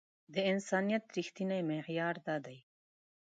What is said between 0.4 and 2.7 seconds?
انسانيت رښتينی معيار دا دی.